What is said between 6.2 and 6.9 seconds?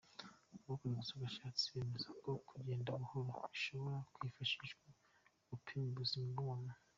bw’umuntu.